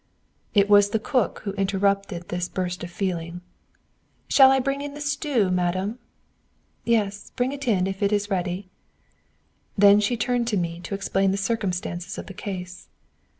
[0.55, 3.41] It was the cook who interrupted this burst of feeling.
[4.27, 5.99] "Shall I bring in the stew, madame?"
[6.83, 8.71] "Yes, bring it in, if it is ready."
[9.77, 12.87] Then she turned to me to explain the circumstances of the case.